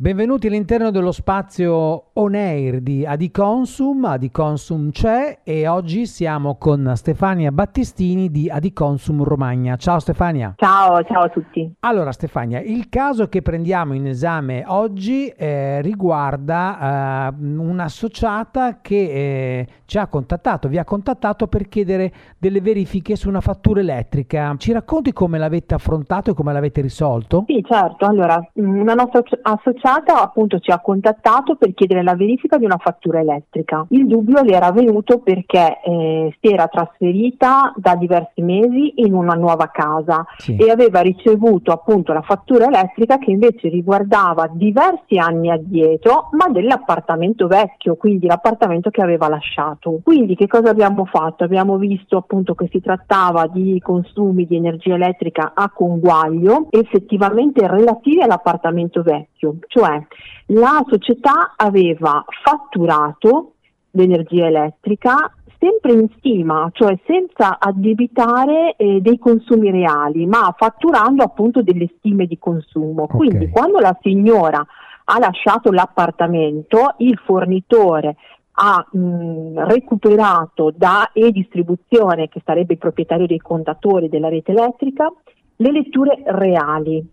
[0.00, 7.50] Benvenuti all'interno dello spazio on air di Adiconsum, Adiconsum c'è e oggi siamo con Stefania
[7.50, 9.74] Battistini di Adiconsum Romagna.
[9.74, 10.54] Ciao Stefania.
[10.56, 11.74] Ciao, ciao a tutti.
[11.80, 19.66] Allora Stefania, il caso che prendiamo in esame oggi eh, riguarda eh, un'associata che eh,
[19.84, 24.54] ci ha contattato, vi ha contattato per chiedere delle verifiche su una fattura elettrica.
[24.58, 27.42] Ci racconti come l'avete affrontato e come l'avete risolto?
[27.48, 28.06] Sì, certo.
[28.06, 32.78] Allora, una nostra associata associata appunto ci ha contattato per chiedere la verifica di una
[32.78, 33.86] fattura elettrica.
[33.90, 39.34] Il dubbio le era venuto perché eh, si era trasferita da diversi mesi in una
[39.34, 40.56] nuova casa sì.
[40.56, 47.46] e aveva ricevuto appunto la fattura elettrica che invece riguardava diversi anni addietro ma dell'appartamento
[47.46, 50.00] vecchio, quindi l'appartamento che aveva lasciato.
[50.02, 51.44] Quindi che cosa abbiamo fatto?
[51.44, 58.20] Abbiamo visto appunto che si trattava di consumi di energia elettrica a conguaglio effettivamente relativi
[58.20, 59.27] all'appartamento vecchio,
[59.66, 60.06] cioè
[60.46, 63.54] la società aveva fatturato
[63.92, 71.62] l'energia elettrica sempre in stima, cioè senza addebitare eh, dei consumi reali, ma fatturando appunto
[71.62, 73.04] delle stime di consumo.
[73.04, 73.16] Okay.
[73.16, 74.64] Quindi quando la signora
[75.04, 78.16] ha lasciato l'appartamento, il fornitore
[78.60, 85.12] ha mh, recuperato da e distribuzione, che sarebbe il proprietario dei contatori della rete elettrica,
[85.56, 87.04] le letture reali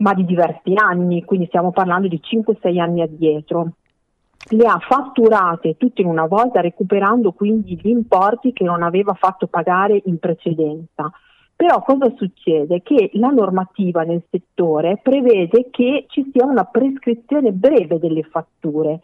[0.00, 3.72] ma di diversi anni, quindi stiamo parlando di 5-6 anni addietro.
[4.50, 9.46] Le ha fatturate tutte in una volta, recuperando quindi gli importi che non aveva fatto
[9.46, 11.10] pagare in precedenza.
[11.54, 12.80] Però cosa succede?
[12.82, 19.00] Che la normativa nel settore prevede che ci sia una prescrizione breve delle fatture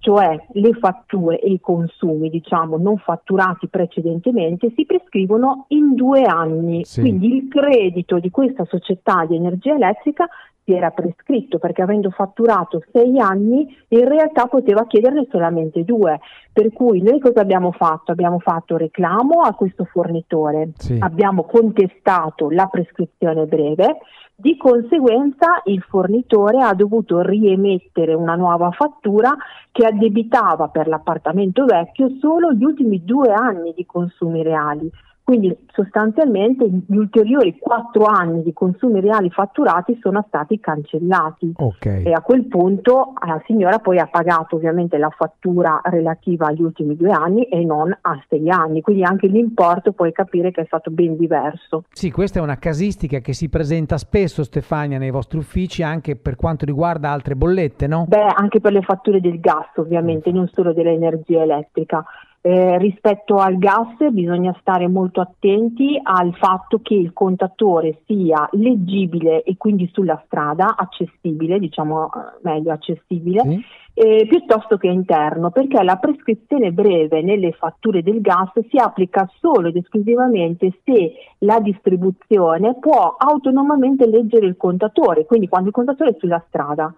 [0.00, 6.84] cioè le fatture e i consumi diciamo non fatturati precedentemente si prescrivono in due anni,
[6.84, 7.00] sì.
[7.00, 10.26] quindi il credito di questa società di energia elettrica
[10.64, 16.18] si era prescritto perché avendo fatturato sei anni in realtà poteva chiederne solamente due,
[16.52, 18.12] per cui noi cosa abbiamo fatto?
[18.12, 20.96] Abbiamo fatto reclamo a questo fornitore, sì.
[20.98, 23.98] abbiamo contestato la prescrizione breve,
[24.40, 29.36] di conseguenza il fornitore ha dovuto riemettere una nuova fattura
[29.70, 34.90] che addebitava per l'appartamento vecchio solo gli ultimi due anni di consumi reali.
[35.30, 42.02] Quindi sostanzialmente gli ulteriori quattro anni di consumi reali fatturati sono stati cancellati okay.
[42.02, 46.96] e a quel punto la signora poi ha pagato ovviamente la fattura relativa agli ultimi
[46.96, 50.90] due anni e non a sei anni, quindi anche l'importo puoi capire che è stato
[50.90, 51.84] ben diverso.
[51.92, 56.34] Sì, questa è una casistica che si presenta spesso Stefania nei vostri uffici anche per
[56.34, 58.06] quanto riguarda altre bollette, no?
[58.08, 62.04] Beh, anche per le fatture del gas ovviamente, non solo dell'energia elettrica.
[62.42, 69.42] Eh, rispetto al gas bisogna stare molto attenti al fatto che il contatore sia leggibile
[69.42, 73.62] e quindi sulla strada, accessibile, diciamo eh, meglio accessibile, sì.
[73.92, 79.68] eh, piuttosto che interno, perché la prescrizione breve nelle fatture del gas si applica solo
[79.68, 86.16] ed esclusivamente se la distribuzione può autonomamente leggere il contatore, quindi quando il contatore è
[86.18, 86.90] sulla strada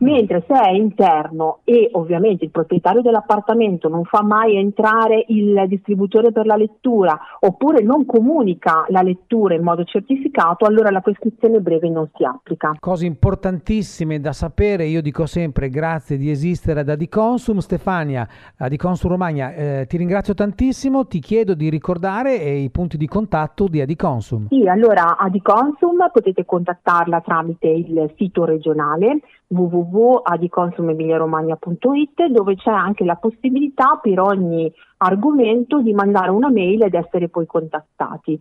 [0.00, 6.32] mentre se è interno e ovviamente il proprietario dell'appartamento non fa mai entrare il distributore
[6.32, 11.88] per la lettura oppure non comunica la lettura in modo certificato, allora la prescrizione breve
[11.88, 12.76] non si applica.
[12.78, 17.58] Cose importantissime da sapere, io dico sempre grazie di esistere ad Adiconsum.
[17.58, 23.06] Stefania, Adiconsum Romagna, eh, ti ringrazio tantissimo, ti chiedo di ricordare eh, i punti di
[23.06, 24.48] contatto di Adiconsum.
[24.48, 33.98] Sì, allora Adiconsum potete contattarla tramite il sito regionale www.adiconsumemiliaromagna.it dove c'è anche la possibilità
[34.00, 38.40] per ogni argomento di mandare una mail ed essere poi contattati.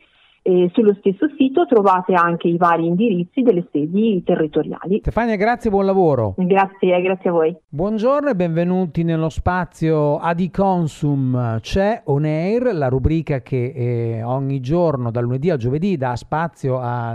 [0.49, 4.97] E sullo stesso sito trovate anche i vari indirizzi delle sedi territoriali.
[4.97, 6.33] Stefania, grazie buon lavoro.
[6.37, 7.55] Grazie, grazie a voi.
[7.69, 11.59] Buongiorno e benvenuti nello spazio Adiconsum.
[11.59, 16.79] C'è On Air, la rubrica che eh, ogni giorno, dal lunedì al giovedì, dà spazio
[16.79, 17.13] a,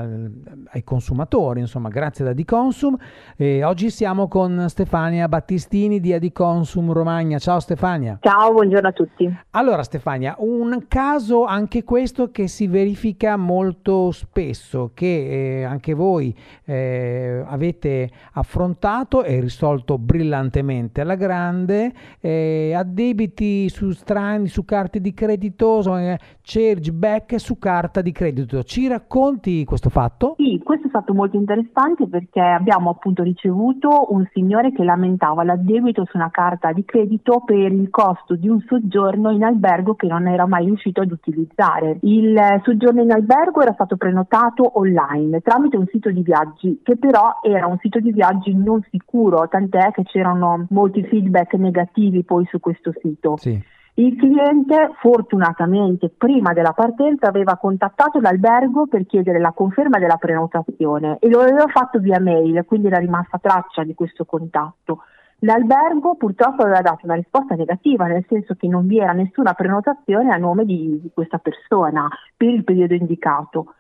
[0.69, 2.97] ai consumatori, insomma, grazie ad Adiconsum.
[3.37, 7.39] E oggi siamo con Stefania Battistini di Adiconsum Romagna.
[7.39, 8.17] Ciao Stefania.
[8.21, 9.37] Ciao, buongiorno a tutti.
[9.51, 15.95] Allora Stefania, un caso anche questo che si verifica critica molto spesso che eh, anche
[15.95, 16.35] voi
[16.65, 25.15] eh, avete affrontato e risolto brillantemente alla grande, eh, addebiti su strani, su carte di
[25.15, 28.63] credito, eh, chargeback su carta di credito.
[28.63, 30.35] Ci racconti questo fatto?
[30.37, 36.05] Sì, questo è stato molto interessante perché abbiamo appunto ricevuto un signore che lamentava l'addebito
[36.05, 40.27] su una carta di credito per il costo di un soggiorno in albergo che non
[40.27, 41.99] era mai riuscito ad utilizzare.
[42.03, 47.41] Il soggiorno in albergo era stato prenotato online tramite un sito di viaggi che però
[47.43, 52.61] era un sito di viaggi non sicuro, tant'è che c'erano molti feedback negativi poi su
[52.61, 53.37] questo sito.
[53.37, 53.73] Sì.
[53.97, 61.19] Il cliente fortunatamente prima della partenza aveva contattato l'albergo per chiedere la conferma della prenotazione
[61.21, 64.99] e lo aveva fatto via mail, quindi era rimasta traccia di questo contatto.
[65.41, 70.33] L'albergo purtroppo aveva dato una risposta negativa, nel senso che non vi era nessuna prenotazione
[70.33, 73.75] a nome di, di questa persona per il periodo indicato.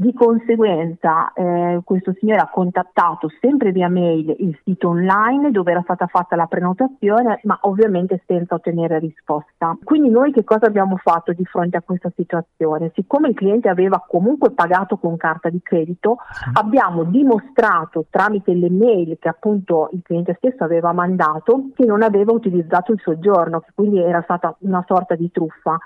[0.00, 5.82] Di conseguenza eh, questo signore ha contattato sempre via mail il sito online dove era
[5.82, 9.76] stata fatta la prenotazione, ma ovviamente senza ottenere risposta.
[9.82, 12.92] Quindi noi che cosa abbiamo fatto di fronte a questa situazione?
[12.94, 16.48] Siccome il cliente aveva comunque pagato con carta di credito, sì.
[16.52, 22.30] abbiamo dimostrato tramite le mail che appunto il cliente stesso aveva mandato che non aveva
[22.32, 25.76] utilizzato il soggiorno, che quindi era stata una sorta di truffa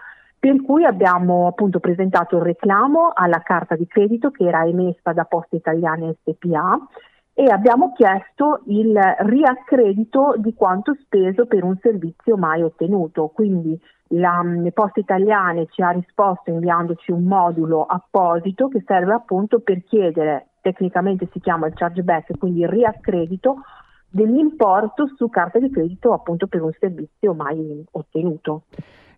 [0.43, 5.23] per cui abbiamo appunto presentato il reclamo alla carta di credito che era emessa da
[5.23, 6.81] Poste Italiane SPA
[7.33, 13.29] e abbiamo chiesto il riaccredito di quanto speso per un servizio mai ottenuto.
[13.29, 19.61] Quindi la, le Poste Italiane ci ha risposto inviandoci un modulo apposito che serve appunto
[19.61, 23.59] per chiedere, tecnicamente si chiama il chargeback, quindi il riaccredito
[24.09, 28.65] dell'importo su carta di credito appunto per un servizio mai ottenuto.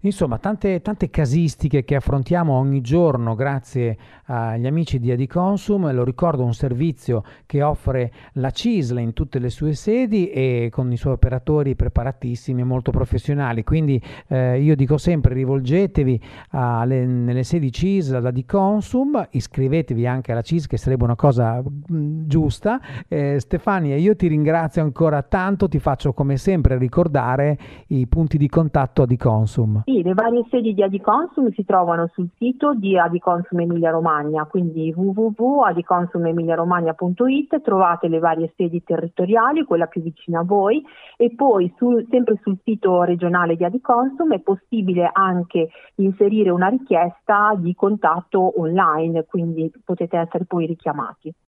[0.04, 3.96] Insomma, tante, tante, casistiche che affrontiamo ogni giorno grazie
[4.26, 5.90] agli amici di Adiconsum.
[5.92, 10.92] Lo ricordo, un servizio che offre la CISL in tutte le sue sedi e con
[10.92, 13.64] i suoi operatori preparatissimi e molto professionali.
[13.64, 13.98] Quindi
[14.28, 20.66] eh, io dico sempre rivolgetevi alle, nelle sedi CISL ad Adiconsum, iscrivetevi anche alla CISL
[20.68, 22.78] che sarebbe una cosa mh, mm, giusta.
[23.08, 28.50] Eh, Stefania, io ti ringrazio ancora tanto, ti faccio come sempre ricordare i punti di
[28.50, 29.84] contatto Adiconsum.
[29.94, 34.92] Sì, le varie sedi di Adiconsum si trovano sul sito di Adiconsum Emilia Romagna, quindi
[34.92, 40.84] www.adiconsumemiliaromagna.it trovate le varie sedi territoriali, quella più vicina a voi
[41.16, 47.54] e poi sul, sempre sul sito regionale di Adiconsum è possibile anche inserire una richiesta
[47.56, 51.32] di contatto online, quindi potete essere poi richiamati.